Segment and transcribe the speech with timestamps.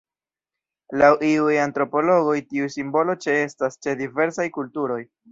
[1.01, 4.99] Laŭ iuj antropologoj tiu simbolo ĉeestas ĉe diversaj kulturoj.